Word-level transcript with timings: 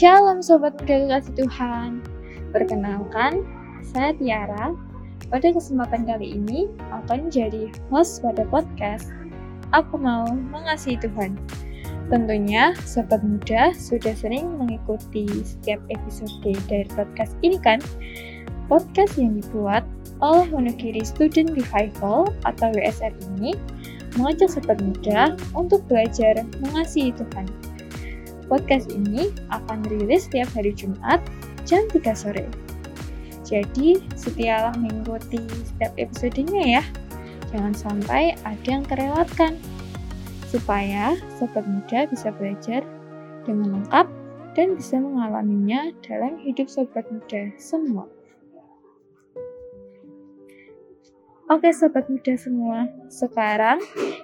Shalom 0.00 0.40
Sobat 0.40 0.80
Muda 0.80 1.12
Kasih 1.12 1.44
Tuhan 1.44 2.00
Perkenalkan, 2.56 3.44
saya 3.84 4.16
Tiara 4.16 4.72
Pada 5.28 5.52
kesempatan 5.52 6.08
kali 6.08 6.40
ini, 6.40 6.72
akan 6.88 7.28
jadi 7.28 7.68
host 7.92 8.24
pada 8.24 8.48
podcast 8.48 9.12
Aku 9.76 10.00
Mau 10.00 10.24
Mengasihi 10.32 10.96
Tuhan 11.04 11.36
Tentunya, 12.08 12.72
Sobat 12.80 13.20
Muda 13.20 13.76
sudah 13.76 14.16
sering 14.16 14.56
mengikuti 14.56 15.28
setiap 15.44 15.84
episode 15.92 16.32
dari 16.48 16.88
podcast 16.96 17.36
ini 17.44 17.60
kan? 17.60 17.84
Podcast 18.72 19.20
yang 19.20 19.36
dibuat 19.36 19.84
oleh 20.24 20.48
Wonogiri 20.48 21.04
Student 21.04 21.52
Revival 21.52 22.32
atau 22.48 22.72
WSR 22.72 23.12
ini 23.36 23.52
mengajak 24.16 24.48
sobat 24.48 24.80
muda 24.80 25.36
untuk 25.52 25.84
belajar 25.92 26.40
mengasihi 26.64 27.12
Tuhan. 27.12 27.69
Podcast 28.50 28.90
ini 28.90 29.30
akan 29.54 29.86
rilis 29.86 30.26
setiap 30.26 30.50
hari 30.58 30.74
Jumat 30.74 31.22
jam 31.62 31.86
3 31.86 32.02
sore. 32.18 32.50
Jadi, 33.46 34.02
setialah 34.18 34.74
mengikuti 34.74 35.38
setiap 35.70 35.94
episodenya 35.94 36.82
ya. 36.82 36.84
Jangan 37.54 37.74
sampai 37.78 38.34
ada 38.42 38.66
yang 38.66 38.82
terlewatkan. 38.82 39.54
Supaya 40.50 41.14
sobat 41.38 41.62
muda 41.62 42.10
bisa 42.10 42.34
belajar 42.34 42.82
dengan 43.46 43.78
lengkap 43.78 44.10
dan 44.58 44.74
bisa 44.74 44.98
mengalaminya 44.98 45.94
dalam 46.02 46.42
hidup 46.42 46.66
sobat 46.66 47.06
muda 47.06 47.54
semua. 47.54 48.10
Oke 51.50 51.70
sobat 51.70 52.06
muda 52.10 52.34
semua, 52.34 52.90
sekarang 53.10 53.78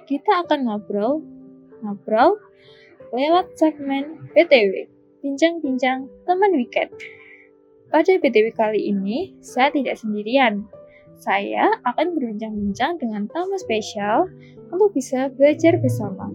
kita 0.07 0.47
akan 0.47 0.67
ngobrol 0.67 1.23
ngobrol 1.83 2.39
lewat 3.15 3.55
segmen 3.55 4.27
BTW, 4.35 4.91
bincang-bincang 5.23 6.11
teman 6.27 6.51
weekend. 6.59 6.91
Pada 7.87 8.19
BTW 8.19 8.51
kali 8.51 8.91
ini, 8.91 9.31
saya 9.39 9.71
tidak 9.71 9.95
sendirian. 9.95 10.67
Saya 11.17 11.71
akan 11.87 12.13
berbincang-bincang 12.13 12.99
dengan 12.99 13.25
tamu 13.31 13.55
spesial 13.55 14.27
untuk 14.69 14.91
bisa 14.91 15.31
belajar 15.33 15.79
bersama. 15.79 16.29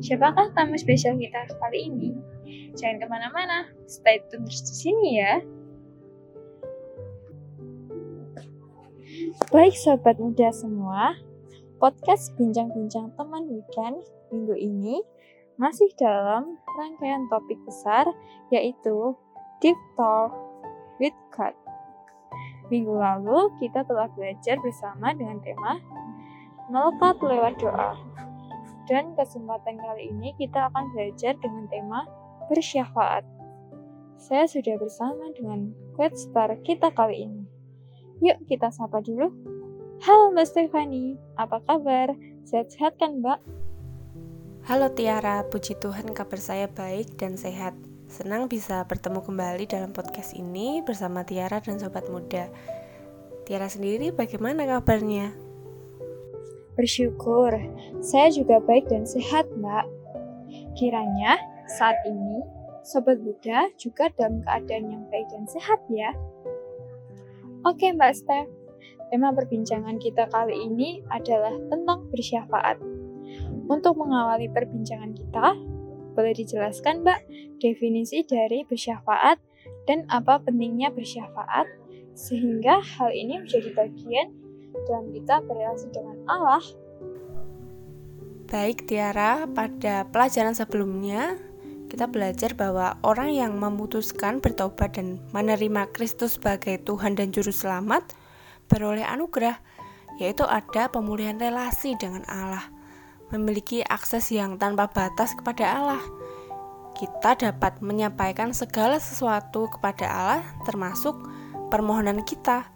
Siapakah 0.00 0.50
tamu 0.56 0.80
spesial 0.80 1.20
kita 1.20 1.44
kali 1.60 1.92
ini? 1.92 2.10
Jangan 2.72 3.04
ke 3.04 3.06
mana-mana, 3.06 3.68
stay 3.84 4.22
tune 4.32 4.48
terus 4.48 4.64
di 4.64 4.74
sini 4.74 5.08
ya. 5.20 5.34
Baik 9.52 9.76
sahabat 9.76 10.16
muda 10.16 10.48
semua, 10.56 11.18
podcast 11.76 12.32
Bincang-Bincang 12.40 13.12
Teman 13.12 13.50
Weekend 13.52 14.02
minggu 14.32 14.56
ini 14.56 15.04
masih 15.58 15.90
dalam 15.98 16.54
rangkaian 16.78 17.26
topik 17.26 17.58
besar 17.66 18.06
yaitu 18.54 19.18
Deep 19.58 19.74
Talk 19.98 20.30
with 21.02 21.18
God. 21.34 21.52
Minggu 22.70 22.94
lalu 22.94 23.50
kita 23.58 23.82
telah 23.82 24.06
belajar 24.14 24.54
bersama 24.62 25.10
dengan 25.12 25.42
tema 25.42 25.82
Melekat 26.70 27.18
lewat 27.24 27.58
doa. 27.58 27.96
Dan 28.86 29.16
kesempatan 29.18 29.80
kali 29.80 30.12
ini 30.12 30.36
kita 30.38 30.68
akan 30.68 30.92
belajar 30.92 31.34
dengan 31.40 31.64
tema 31.66 32.04
bersyafaat. 32.46 33.24
Saya 34.20 34.44
sudah 34.44 34.76
bersama 34.76 35.32
dengan 35.32 35.72
quote 35.96 36.16
star 36.16 36.54
kita 36.62 36.92
kali 36.92 37.24
ini. 37.24 37.42
Yuk 38.20 38.44
kita 38.46 38.68
sapa 38.68 39.00
dulu. 39.00 39.32
Halo 40.04 40.30
Mbak 40.36 40.46
Stefani, 40.46 41.16
apa 41.40 41.58
kabar? 41.64 42.12
Sehat-sehat 42.46 43.00
kan 43.00 43.24
Mbak? 43.24 43.67
Halo 44.68 44.92
Tiara, 44.92 45.48
puji 45.48 45.80
Tuhan 45.80 46.12
kabar 46.12 46.36
saya 46.36 46.68
baik 46.68 47.16
dan 47.16 47.40
sehat. 47.40 47.72
Senang 48.04 48.52
bisa 48.52 48.84
bertemu 48.84 49.24
kembali 49.24 49.64
dalam 49.64 49.96
podcast 49.96 50.36
ini 50.36 50.84
bersama 50.84 51.24
Tiara 51.24 51.56
dan 51.64 51.80
Sobat 51.80 52.04
Muda. 52.12 52.52
Tiara 53.48 53.64
sendiri 53.64 54.12
bagaimana 54.12 54.68
kabarnya? 54.68 55.32
Bersyukur, 56.76 57.56
saya 58.04 58.28
juga 58.28 58.60
baik 58.60 58.92
dan 58.92 59.08
sehat 59.08 59.48
Mbak. 59.56 59.88
Kiranya 60.76 61.40
saat 61.80 61.96
ini 62.04 62.44
Sobat 62.84 63.24
Muda 63.24 63.72
juga 63.80 64.12
dalam 64.20 64.44
keadaan 64.44 64.84
yang 64.92 65.04
baik 65.08 65.32
dan 65.32 65.48
sehat 65.48 65.80
ya. 65.88 66.12
Oke 67.64 67.88
Mbak 67.96 68.12
Steph, 68.12 68.52
tema 69.08 69.32
perbincangan 69.32 69.96
kita 69.96 70.28
kali 70.28 70.60
ini 70.60 71.00
adalah 71.08 71.56
tentang 71.72 72.04
bersyafaat. 72.12 73.07
Untuk 73.68 74.00
mengawali 74.00 74.48
perbincangan 74.48 75.12
kita, 75.12 75.54
boleh 76.18 76.34
dijelaskan 76.34 77.06
Mbak 77.06 77.20
definisi 77.62 78.26
dari 78.26 78.66
bersyafaat 78.66 79.38
dan 79.86 80.08
apa 80.10 80.42
pentingnya 80.42 80.90
bersyafaat 80.90 81.68
sehingga 82.18 82.82
hal 82.82 83.14
ini 83.14 83.38
menjadi 83.38 83.70
bagian 83.78 84.34
dalam 84.90 85.14
kita 85.14 85.38
berrelasi 85.46 85.86
dengan 85.94 86.18
Allah. 86.26 86.64
Baik 88.48 88.88
Tiara, 88.88 89.44
pada 89.46 90.08
pelajaran 90.08 90.56
sebelumnya 90.56 91.36
kita 91.88 92.04
belajar 92.08 92.52
bahwa 92.52 93.00
orang 93.00 93.32
yang 93.32 93.56
memutuskan 93.56 94.44
bertobat 94.44 94.96
dan 94.96 95.20
menerima 95.32 95.88
Kristus 95.92 96.36
sebagai 96.36 96.80
Tuhan 96.84 97.16
dan 97.16 97.32
Juru 97.32 97.52
Selamat 97.52 98.04
beroleh 98.68 99.04
anugerah, 99.04 99.56
yaitu 100.20 100.44
ada 100.44 100.92
pemulihan 100.92 101.40
relasi 101.40 101.96
dengan 101.96 102.24
Allah, 102.28 102.68
memiliki 103.32 103.84
akses 103.84 104.32
yang 104.32 104.56
tanpa 104.56 104.88
batas 104.88 105.36
kepada 105.36 105.64
Allah. 105.64 106.02
Kita 106.98 107.38
dapat 107.38 107.78
menyampaikan 107.78 108.50
segala 108.50 108.98
sesuatu 108.98 109.70
kepada 109.70 110.06
Allah, 110.08 110.42
termasuk 110.66 111.14
permohonan 111.70 112.26
kita, 112.26 112.66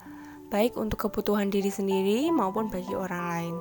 baik 0.53 0.79
untuk 0.79 1.09
kebutuhan 1.09 1.49
diri 1.49 1.73
sendiri 1.73 2.29
maupun 2.31 2.69
bagi 2.69 2.93
orang 2.95 3.25
lain. 3.33 3.57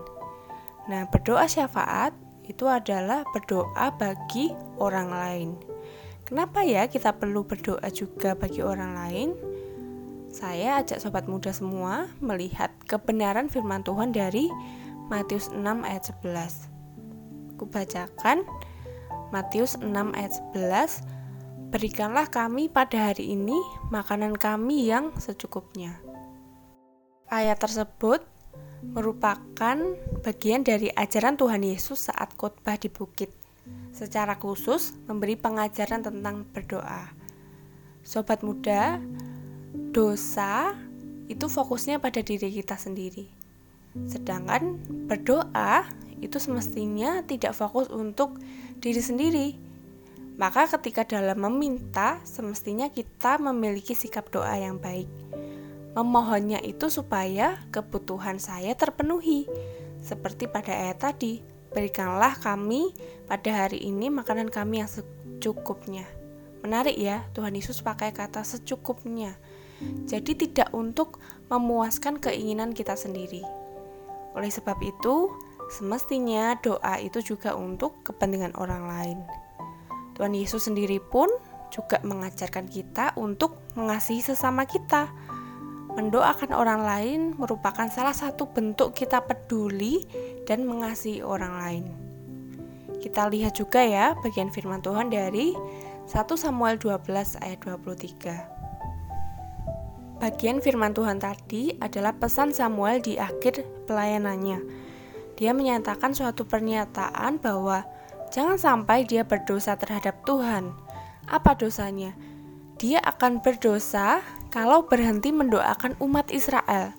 Nah, 0.91 1.07
berdoa 1.09 1.47
syafaat 1.47 2.13
itu 2.46 2.68
adalah 2.68 3.24
berdoa 3.31 3.96
bagi 3.96 4.51
orang 4.78 5.09
lain. 5.09 5.50
Kenapa 6.28 6.63
ya 6.63 6.88
kita 6.88 7.16
perlu 7.16 7.47
berdoa 7.47 7.88
juga 7.91 8.35
bagi 8.35 8.59
orang 8.59 8.91
lain? 8.96 9.30
Saya 10.31 10.80
ajak 10.80 11.03
sobat 11.03 11.28
muda 11.28 11.51
semua 11.51 12.07
melihat 12.24 12.72
kebenaran 12.88 13.51
firman 13.51 13.84
Tuhan 13.84 14.16
dari 14.16 14.47
Matius 15.12 15.51
6 15.51 15.59
ayat 15.84 16.07
11. 16.07 16.70
Kubacakan 17.61 18.41
Matius 19.29 19.77
6 19.77 19.94
ayat 20.17 20.33
11 20.57 21.05
Berikanlah 21.69 22.25
kami 22.27 22.67
pada 22.67 23.13
hari 23.13 23.38
ini 23.38 23.55
makanan 23.94 24.35
kami 24.35 24.91
yang 24.91 25.16
secukupnya. 25.16 26.01
Ayat 27.31 27.63
tersebut 27.63 28.25
merupakan 28.83 29.77
bagian 30.19 30.67
dari 30.67 30.91
ajaran 30.91 31.39
Tuhan 31.39 31.63
Yesus 31.63 32.11
saat 32.11 32.35
khotbah 32.35 32.75
di 32.75 32.91
bukit. 32.91 33.31
Secara 33.95 34.35
khusus 34.35 34.97
memberi 35.07 35.39
pengajaran 35.39 36.03
tentang 36.03 36.44
berdoa. 36.51 37.13
Sobat 38.03 38.44
muda, 38.44 39.00
dosa 39.95 40.75
itu 41.31 41.47
fokusnya 41.47 42.03
pada 42.03 42.19
diri 42.19 42.51
kita 42.51 42.75
sendiri. 42.75 43.41
Sedangkan 44.07 44.79
berdoa 45.09 45.88
itu 46.22 46.38
semestinya 46.38 47.25
tidak 47.25 47.57
fokus 47.57 47.91
untuk 47.91 48.40
diri 48.79 49.02
sendiri. 49.02 49.47
Maka 50.40 50.66
ketika 50.79 51.06
dalam 51.06 51.44
meminta, 51.44 52.18
semestinya 52.24 52.90
kita 52.90 53.38
memiliki 53.38 53.94
sikap 53.94 54.31
doa 54.31 54.56
yang 54.57 54.81
baik 54.81 55.09
Memohonnya 55.91 56.63
itu 56.63 56.88
supaya 56.88 57.59
kebutuhan 57.68 58.40
saya 58.40 58.72
terpenuhi. 58.80 59.44
Seperti 60.00 60.48
pada 60.48 60.71
ayat 60.71 61.04
tadi, 61.04 61.44
berikanlah 61.75 62.39
kami 62.39 62.95
pada 63.27 63.68
hari 63.68 63.83
ini 63.83 64.07
makanan 64.07 64.48
kami 64.48 64.80
yang 64.80 64.88
secukupnya. 64.88 66.07
Menarik 66.63 66.95
ya, 66.95 67.27
Tuhan 67.36 67.51
Yesus 67.60 67.83
pakai 67.83 68.15
kata 68.15 68.48
secukupnya. 68.48 69.36
Jadi 70.07 70.48
tidak 70.48 70.71
untuk 70.71 71.19
memuaskan 71.51 72.24
keinginan 72.24 72.71
kita 72.71 72.95
sendiri. 72.95 73.44
Oleh 74.38 74.51
sebab 74.51 74.80
itu, 74.83 75.31
semestinya 75.72 76.56
doa 76.60 77.00
itu 77.00 77.19
juga 77.24 77.56
untuk 77.56 78.04
kepentingan 78.07 78.56
orang 78.60 78.83
lain. 78.88 79.19
Tuhan 80.16 80.36
Yesus 80.36 80.68
sendiri 80.68 81.00
pun 81.00 81.28
juga 81.72 82.04
mengajarkan 82.04 82.68
kita 82.68 83.16
untuk 83.16 83.56
mengasihi 83.80 84.19
sesama 84.19 84.68
kita 84.68 85.07
Mendoakan 85.92 86.56
orang 86.56 86.81
lain 86.88 87.19
merupakan 87.36 87.83
salah 87.92 88.16
satu 88.16 88.48
bentuk 88.48 88.95
kita 88.95 89.28
peduli 89.28 90.07
dan 90.48 90.63
mengasihi 90.63 91.19
orang 91.19 91.54
lain. 91.60 91.86
Kita 93.04 93.27
lihat 93.27 93.60
juga 93.60 93.84
ya 93.84 94.16
bagian 94.24 94.56
firman 94.56 94.80
Tuhan 94.80 95.12
dari 95.12 95.51
1 96.07 96.16
Samuel 96.39 96.80
12 96.80 97.44
ayat 97.44 97.60
23. 97.68 98.61
Bagian 100.21 100.62
firman 100.62 100.94
Tuhan 100.94 101.18
tadi 101.18 101.73
adalah 101.81 102.13
pesan 102.13 102.53
Samuel 102.53 103.01
di 103.01 103.18
akhir 103.18 103.65
pelayanannya. 103.89 104.62
Dia 105.33 105.57
menyatakan 105.57 106.13
suatu 106.13 106.45
pernyataan 106.45 107.41
bahwa 107.41 107.81
jangan 108.29 108.62
sampai 108.62 109.09
dia 109.09 109.25
berdosa 109.25 109.73
terhadap 109.73 110.21
Tuhan. 110.29 110.69
Apa 111.25 111.57
dosanya? 111.57 112.13
dia 112.81 112.97
akan 113.06 113.45
berdosa 113.45 114.25
kalau 114.50 114.89
berhenti 114.89 115.29
mendoakan 115.29 115.94
umat 116.01 116.33
Israel. 116.33 116.97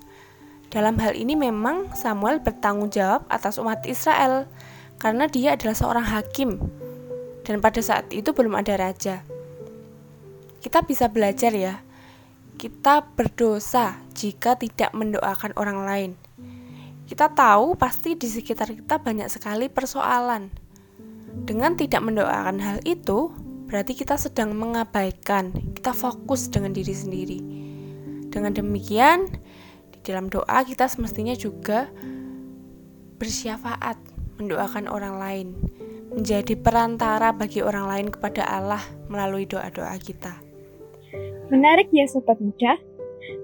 Dalam 0.71 0.95
hal 1.03 1.19
ini 1.19 1.35
memang 1.35 1.91
Samuel 1.99 2.39
bertanggung 2.39 2.95
jawab 2.95 3.27
atas 3.27 3.59
umat 3.59 3.83
Israel 3.91 4.47
karena 5.03 5.27
dia 5.27 5.59
adalah 5.59 5.75
seorang 5.75 6.07
hakim 6.07 6.63
dan 7.43 7.59
pada 7.59 7.83
saat 7.83 8.07
itu 8.15 8.31
belum 8.31 8.55
ada 8.55 8.79
raja. 8.79 9.27
Kita 10.63 10.87
bisa 10.87 11.11
belajar 11.11 11.51
ya. 11.51 11.83
Kita 12.63 13.03
berdosa 13.03 13.99
jika 14.15 14.55
tidak 14.55 14.95
mendoakan 14.95 15.51
orang 15.59 15.83
lain. 15.83 16.11
Kita 17.11 17.27
tahu 17.35 17.75
pasti 17.75 18.15
di 18.15 18.31
sekitar 18.31 18.71
kita 18.71 19.03
banyak 19.03 19.27
sekali 19.27 19.67
persoalan. 19.67 20.47
Dengan 21.43 21.75
tidak 21.75 22.07
mendoakan 22.07 22.63
hal 22.63 22.79
itu, 22.87 23.35
berarti 23.67 23.99
kita 23.99 24.15
sedang 24.15 24.55
mengabaikan, 24.55 25.51
kita 25.75 25.91
fokus 25.91 26.47
dengan 26.55 26.71
diri 26.71 26.95
sendiri. 26.95 27.43
Dengan 28.31 28.55
demikian, 28.55 29.27
di 29.91 29.99
dalam 30.07 30.31
doa 30.31 30.63
kita 30.63 30.87
semestinya 30.87 31.35
juga 31.35 31.91
bersyafaat, 33.19 33.99
mendoakan 34.39 34.87
orang 34.87 35.19
lain, 35.19 35.49
menjadi 36.15 36.55
perantara 36.55 37.35
bagi 37.35 37.59
orang 37.59 37.91
lain 37.91 38.07
kepada 38.15 38.47
Allah 38.47 38.87
melalui 39.11 39.51
doa-doa 39.51 39.99
kita. 39.99 40.52
Menarik 41.53 41.93
ya 41.93 42.09
sobat 42.09 42.41
muda, 42.41 42.81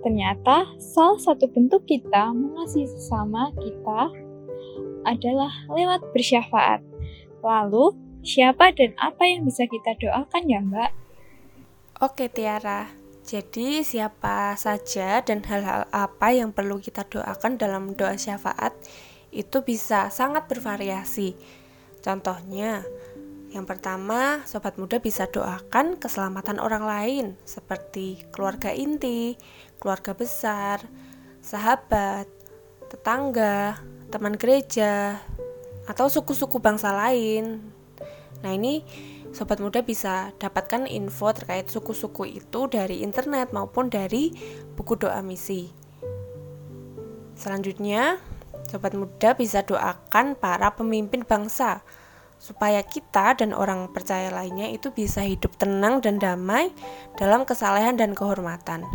ternyata 0.01 0.65
salah 0.81 1.21
satu 1.21 1.45
bentuk 1.53 1.85
kita 1.85 2.33
mengasihi 2.33 2.89
sesama 2.89 3.53
kita 3.61 4.09
adalah 5.05 5.53
lewat 5.69 6.01
bersyafaat. 6.17 6.81
Lalu, 7.45 7.93
siapa 8.25 8.73
dan 8.73 8.97
apa 8.97 9.29
yang 9.29 9.45
bisa 9.45 9.69
kita 9.69 9.93
doakan 10.01 10.43
ya 10.49 10.65
Mbak? 10.65 10.91
Oke 12.01 12.33
Tiara, 12.33 12.89
jadi 13.29 13.85
siapa 13.85 14.57
saja 14.57 15.21
dan 15.21 15.45
hal-hal 15.45 15.85
apa 15.93 16.33
yang 16.33 16.49
perlu 16.49 16.81
kita 16.81 17.05
doakan 17.05 17.61
dalam 17.61 17.93
doa 17.93 18.17
syafaat 18.17 18.73
itu 19.29 19.61
bisa 19.61 20.09
sangat 20.09 20.49
bervariasi. 20.49 21.37
Contohnya, 22.01 22.89
yang 23.49 23.65
pertama, 23.65 24.45
sobat 24.45 24.77
muda 24.77 25.01
bisa 25.01 25.25
doakan 25.29 25.97
keselamatan 25.97 26.61
orang 26.61 26.85
lain 26.85 27.27
seperti 27.49 28.29
keluarga 28.29 28.73
inti, 28.73 29.41
keluarga 29.81 30.13
besar, 30.13 30.85
sahabat, 31.41 32.29
tetangga, 32.93 33.81
teman 34.13 34.37
gereja, 34.37 35.17
atau 35.89 36.13
suku-suku 36.13 36.61
bangsa 36.61 36.93
lain 36.93 37.79
Nah, 38.43 38.55
ini 38.55 38.87
sobat 39.35 39.59
muda 39.59 39.83
bisa 39.83 40.31
dapatkan 40.39 40.87
info 40.87 41.31
terkait 41.35 41.67
suku-suku 41.67 42.39
itu 42.39 42.61
dari 42.71 43.03
internet 43.03 43.51
maupun 43.51 43.91
dari 43.91 44.31
buku 44.79 44.95
doa 44.95 45.19
misi. 45.21 45.71
Selanjutnya, 47.39 48.19
sobat 48.71 48.95
muda 48.95 49.35
bisa 49.35 49.63
doakan 49.63 50.39
para 50.39 50.75
pemimpin 50.75 51.23
bangsa 51.27 51.83
supaya 52.39 52.87
kita 52.87 53.35
dan 53.35 53.51
orang 53.51 53.91
percaya 53.91 54.31
lainnya 54.31 54.71
itu 54.71 54.95
bisa 54.95 55.27
hidup 55.27 55.59
tenang 55.59 55.99
dan 55.99 56.23
damai 56.23 56.71
dalam 57.19 57.43
kesalehan 57.43 57.99
dan 57.99 58.15
kehormatan. 58.15 58.87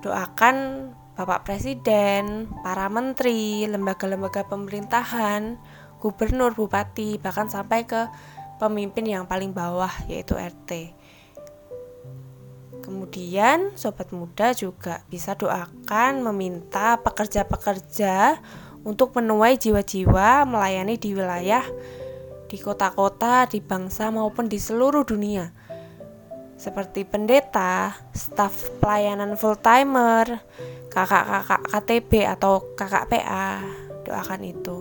Doakan 0.00 0.88
Bapak 1.18 1.44
Presiden, 1.44 2.48
para 2.62 2.88
menteri, 2.88 3.66
lembaga-lembaga 3.66 4.46
pemerintahan, 4.46 5.58
gubernur, 5.98 6.54
bupati, 6.54 7.18
bahkan 7.18 7.50
sampai 7.50 7.84
ke 7.84 8.06
pemimpin 8.62 9.04
yang 9.06 9.24
paling 9.26 9.50
bawah 9.50 9.90
yaitu 10.06 10.38
RT. 10.38 10.94
Kemudian 12.80 13.76
sobat 13.76 14.14
muda 14.14 14.56
juga 14.56 15.04
bisa 15.10 15.36
doakan 15.36 16.24
meminta 16.24 16.96
pekerja-pekerja 17.02 18.40
untuk 18.86 19.12
menuai 19.18 19.60
jiwa-jiwa 19.60 20.46
melayani 20.48 20.96
di 20.96 21.12
wilayah 21.12 21.66
di 22.48 22.56
kota-kota, 22.56 23.44
di 23.44 23.60
bangsa 23.60 24.08
maupun 24.08 24.48
di 24.48 24.56
seluruh 24.56 25.04
dunia. 25.04 25.52
Seperti 26.58 27.06
pendeta, 27.06 27.94
staf 28.10 28.72
pelayanan 28.82 29.38
full 29.38 29.54
timer, 29.60 30.42
kakak-kakak 30.90 31.62
KTB 31.70 32.10
atau 32.26 32.74
kakak 32.74 33.06
PA, 33.12 33.62
doakan 34.02 34.42
itu. 34.42 34.78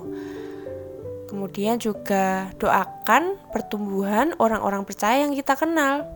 Kemudian 1.27 1.77
juga 1.77 2.49
doakan 2.57 3.35
pertumbuhan 3.51 4.33
orang-orang 4.39 4.87
percaya 4.87 5.27
yang 5.27 5.35
kita 5.35 5.59
kenal. 5.59 6.07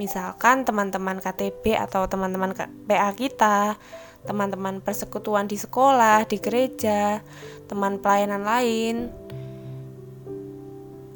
Misalkan 0.00 0.64
teman-teman 0.64 1.20
KTB 1.20 1.76
atau 1.76 2.08
teman-teman 2.08 2.56
PA 2.88 3.12
kita, 3.12 3.76
teman-teman 4.24 4.80
persekutuan 4.80 5.44
di 5.44 5.60
sekolah, 5.60 6.24
di 6.24 6.40
gereja, 6.40 7.20
teman 7.68 8.00
pelayanan 8.00 8.42
lain. 8.42 9.12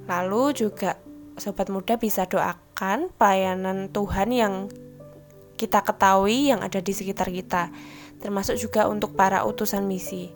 Lalu 0.05 0.53
juga 0.53 1.01
sobat 1.41 1.73
muda 1.73 1.99
bisa 1.99 2.29
doakan 2.29 3.11
pelayanan 3.17 3.91
Tuhan 3.91 4.29
yang 4.31 4.55
kita 5.55 5.81
ketahui 5.87 6.51
yang 6.51 6.61
ada 6.61 6.83
di 6.83 6.93
sekitar 6.93 7.31
kita, 7.31 7.71
termasuk 8.19 8.59
juga 8.59 8.91
untuk 8.91 9.15
para 9.15 9.47
utusan 9.47 9.87
misi. 9.87 10.35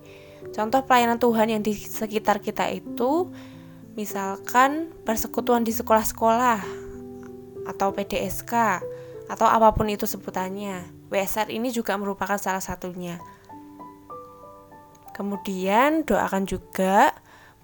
Contoh 0.54 0.80
pelayanan 0.86 1.18
Tuhan 1.18 1.50
yang 1.50 1.62
di 1.62 1.74
sekitar 1.74 2.38
kita 2.38 2.70
itu 2.70 3.28
misalkan 3.98 4.94
persekutuan 5.02 5.66
di 5.66 5.74
sekolah-sekolah 5.74 6.62
atau 7.66 7.88
PDSK 7.92 8.54
atau 9.28 9.46
apa 9.46 9.74
pun 9.74 9.90
itu 9.90 10.06
sebutannya. 10.08 10.86
WSR 11.12 11.52
ini 11.52 11.74
juga 11.74 11.98
merupakan 11.98 12.38
salah 12.40 12.62
satunya. 12.62 13.18
Kemudian 15.12 16.06
doakan 16.06 16.46
juga 16.46 17.10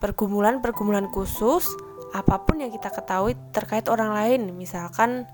pergumulan-pergumulan 0.02 1.06
khusus 1.14 1.70
apa 2.14 2.46
pun 2.46 2.62
yang 2.62 2.70
kita 2.70 2.94
ketahui 2.94 3.34
terkait 3.50 3.90
orang 3.90 4.14
lain, 4.14 4.55
misalkan 4.55 5.26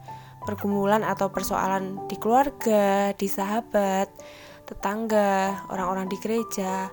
pergumulan 0.49 1.05
atau 1.05 1.29
persoalan 1.29 2.09
di 2.09 2.17
keluarga, 2.17 3.12
di 3.12 3.29
sahabat, 3.29 4.09
tetangga, 4.65 5.69
orang-orang 5.69 6.09
di 6.09 6.17
gereja, 6.17 6.88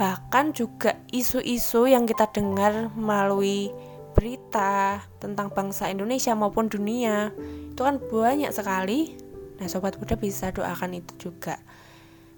bahkan 0.00 0.56
juga 0.56 0.96
isu-isu 1.12 1.84
yang 1.84 2.08
kita 2.08 2.32
dengar 2.32 2.88
melalui 2.96 3.68
berita 4.16 5.04
tentang 5.20 5.52
bangsa 5.52 5.92
Indonesia 5.92 6.34
maupun 6.34 6.66
dunia 6.66 7.30
itu 7.70 7.82
kan 7.84 8.02
banyak 8.02 8.50
sekali. 8.50 9.14
Nah 9.60 9.66
sobat 9.70 9.94
muda 10.00 10.18
bisa 10.18 10.50
doakan 10.50 10.98
itu 10.98 11.30
juga. 11.30 11.60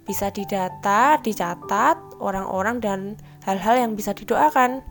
Bisa 0.05 0.33
didata, 0.35 1.21
dicatat 1.23 2.19
orang-orang 2.19 2.77
dan 2.83 3.01
hal-hal 3.47 3.79
yang 3.79 3.93
bisa 3.95 4.13
didoakan 4.17 4.83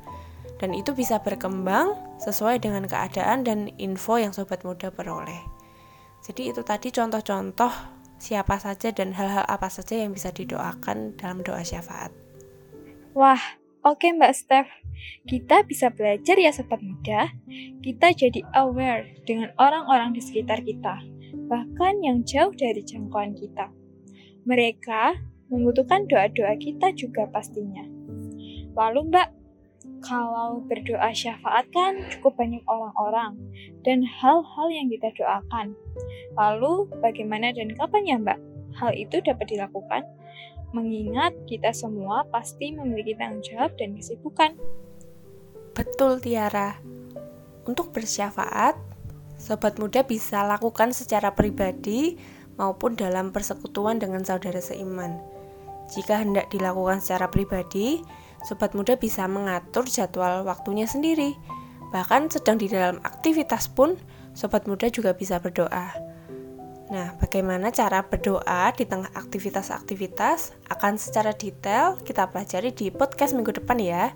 dan 0.59 0.75
itu 0.75 0.91
bisa 0.91 1.23
berkembang 1.23 1.95
sesuai 2.19 2.59
dengan 2.59 2.83
keadaan 2.85 3.47
dan 3.47 3.71
info 3.79 4.19
yang 4.19 4.35
sobat 4.35 4.61
muda 4.67 4.91
peroleh 4.91 5.39
jadi 6.23 6.51
itu 6.51 6.61
tadi 6.67 6.91
contoh-contoh 6.91 7.71
siapa 8.19 8.59
saja 8.59 8.91
dan 8.91 9.15
hal-hal 9.15 9.47
apa 9.47 9.71
saja 9.71 9.95
yang 10.03 10.11
bisa 10.11 10.29
didoakan 10.35 11.15
dalam 11.15 11.39
doa 11.39 11.63
syafaat 11.63 12.11
Wah, 13.17 13.41
oke 13.81 14.05
okay 14.05 14.13
Mbak 14.13 14.33
Steph. 14.37 14.71
Kita 15.25 15.65
bisa 15.65 15.89
belajar 15.89 16.37
ya 16.37 16.53
sobat 16.53 16.77
muda. 16.79 17.33
Kita 17.81 18.13
jadi 18.13 18.45
aware 18.53 19.17
dengan 19.25 19.49
orang-orang 19.57 20.13
di 20.13 20.21
sekitar 20.21 20.61
kita, 20.61 21.01
bahkan 21.49 21.97
yang 22.05 22.21
jauh 22.21 22.53
dari 22.53 22.79
jangkauan 22.79 23.33
kita. 23.33 23.73
Mereka 24.45 25.17
membutuhkan 25.49 26.05
doa-doa 26.05 26.53
kita 26.61 26.93
juga 26.93 27.25
pastinya. 27.27 27.81
Lalu 28.77 29.09
Mbak, 29.09 29.27
kalau 29.99 30.63
berdoa 30.65 31.11
syafaat 31.11 31.67
kan 31.75 31.99
cukup 32.11 32.35
banyak 32.39 32.63
orang-orang 32.67 33.35
dan 33.83 34.03
hal-hal 34.03 34.67
yang 34.71 34.87
kita 34.87 35.11
doakan. 35.15 35.75
Lalu 36.35 36.87
bagaimana 37.03 37.51
dan 37.51 37.75
kapan 37.75 38.03
ya 38.07 38.15
Mbak? 38.19 38.39
Hal 38.79 38.91
itu 38.95 39.19
dapat 39.23 39.47
dilakukan 39.51 40.03
mengingat 40.69 41.33
kita 41.49 41.73
semua 41.73 42.25
pasti 42.29 42.69
memiliki 42.69 43.17
tanggung 43.17 43.41
jawab 43.41 43.73
dan 43.77 43.97
kesibukan. 43.97 44.53
Betul, 45.73 46.21
Tiara. 46.21 46.77
Untuk 47.65 47.89
bersyafaat, 47.93 48.77
sobat 49.37 49.77
muda 49.81 50.05
bisa 50.05 50.45
lakukan 50.45 50.93
secara 50.93 51.33
pribadi 51.33 52.17
maupun 52.59 52.93
dalam 52.93 53.31
persekutuan 53.31 53.97
dengan 53.97 54.21
saudara 54.21 54.59
seiman. 54.59 55.17
Jika 55.89 56.21
hendak 56.21 56.53
dilakukan 56.53 57.01
secara 57.01 57.31
pribadi, 57.33 58.03
sobat 58.45 58.75
muda 58.75 58.95
bisa 58.95 59.25
mengatur 59.25 59.87
jadwal 59.87 60.45
waktunya 60.45 60.85
sendiri. 60.85 61.35
Bahkan 61.89 62.29
sedang 62.29 62.61
di 62.61 62.69
dalam 62.69 63.01
aktivitas 63.01 63.71
pun, 63.71 63.97
sobat 64.37 64.69
muda 64.69 64.87
juga 64.93 65.17
bisa 65.17 65.41
berdoa. 65.41 65.91
Nah, 66.89 67.13
bagaimana 67.21 67.69
cara 67.69 68.01
berdoa 68.01 68.73
di 68.73 68.85
tengah 68.85 69.13
aktivitas-aktivitas 69.13 70.57
akan 70.73 70.97
secara 70.97 71.37
detail 71.37 72.01
kita 72.01 72.25
pelajari 72.33 72.73
di 72.73 72.89
podcast 72.89 73.37
minggu 73.37 73.61
depan 73.61 73.77
ya. 73.77 74.09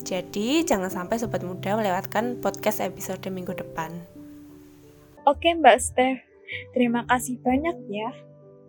Jadi, 0.00 0.64
jangan 0.64 0.88
sampai 0.88 1.20
sobat 1.20 1.44
muda 1.44 1.76
melewatkan 1.76 2.40
podcast 2.40 2.80
episode 2.80 3.20
minggu 3.28 3.52
depan. 3.52 3.92
Oke 5.28 5.52
Mbak 5.52 5.76
Steph, 5.76 6.24
terima 6.72 7.04
kasih 7.04 7.36
banyak 7.44 7.76
ya 7.92 8.08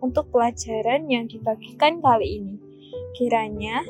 untuk 0.04 0.28
pelajaran 0.28 1.08
yang 1.08 1.24
dibagikan 1.24 2.04
kali 2.04 2.44
ini. 2.44 2.60
Kiranya 3.16 3.80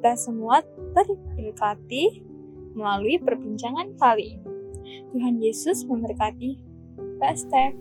kita 0.00 0.16
semua 0.16 0.64
terberkati 0.96 2.24
melalui 2.72 3.20
perbincangan 3.20 4.00
kali 4.00 4.40
ini. 4.40 4.48
Tuhan 5.12 5.36
Yesus 5.44 5.84
memberkati 5.84 6.56
Steph. 7.36 7.76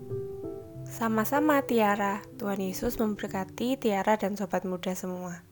Sama-sama 0.83 1.63
Tiara, 1.63 2.19
Tuhan 2.35 2.59
Yesus 2.59 2.99
memberkati 2.99 3.79
Tiara 3.79 4.19
dan 4.19 4.35
sobat 4.35 4.67
muda 4.67 4.91
semua. 4.91 5.47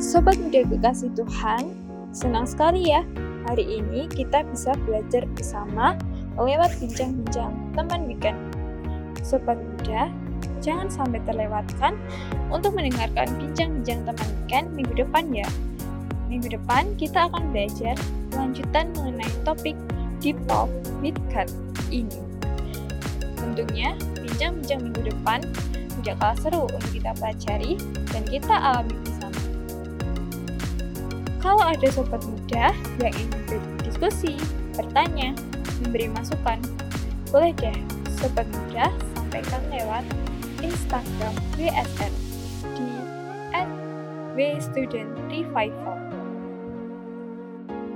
Sobat 0.00 0.40
muda 0.40 0.64
kekasih 0.64 1.12
Tuhan, 1.12 1.76
senang 2.08 2.48
sekali 2.48 2.88
ya 2.88 3.04
hari 3.44 3.84
ini 3.84 4.08
kita 4.08 4.48
bisa 4.48 4.72
belajar 4.88 5.28
bersama 5.36 5.92
lewat 6.38 6.74
bincang-bincang 6.82 7.52
teman 7.74 8.10
weekend. 8.10 8.38
Sobat 9.22 9.56
muda, 9.56 10.10
jangan 10.60 10.90
sampai 10.90 11.22
terlewatkan 11.24 11.96
untuk 12.50 12.74
mendengarkan 12.74 13.30
bincang-bincang 13.38 14.02
teman 14.04 14.28
weekend 14.42 14.66
minggu 14.74 14.94
depan 15.06 15.24
ya. 15.30 15.48
Minggu 16.26 16.50
depan 16.50 16.94
kita 16.98 17.30
akan 17.30 17.54
belajar 17.54 17.94
lanjutan 18.34 18.90
mengenai 18.98 19.30
topik 19.46 19.78
Deep 20.18 20.36
Talk 20.50 20.68
with 20.98 21.16
God 21.30 21.48
ini. 21.92 22.18
Tentunya, 23.38 23.94
bincang-bincang 24.18 24.80
minggu 24.90 25.14
depan 25.14 25.40
tidak 26.00 26.16
kalah 26.20 26.38
seru 26.40 26.62
untuk 26.68 26.90
kita 26.90 27.12
pelajari 27.16 27.78
dan 28.12 28.22
kita 28.28 28.56
alami 28.56 29.04
kalau 31.44 31.60
ada 31.60 31.92
sobat 31.92 32.24
muda 32.24 32.72
yang 33.04 33.12
ingin 33.12 33.40
berdiskusi, 33.44 34.40
bertanya, 34.72 35.36
memberi 35.84 36.08
masukan, 36.08 36.58
boleh 37.28 37.52
deh 37.60 37.76
sobat 38.16 38.48
muda 38.48 38.88
sampaikan 39.18 39.62
lewat 39.68 40.04
Instagram 40.64 41.34
WSN 41.60 42.12
di 42.72 42.88
@wstudent354. 44.38 45.86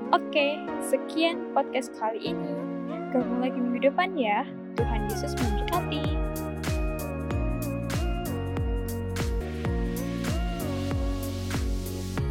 Oke, 0.08 0.60
sekian 0.84 1.52
podcast 1.52 1.94
kali 1.96 2.34
ini. 2.34 2.52
Ketemu 3.12 3.36
lagi 3.40 3.58
minggu 3.60 3.80
depan 3.88 4.12
ya. 4.18 4.44
Tuhan 4.74 5.08
Yesus 5.08 5.32
memberkati. 5.38 6.17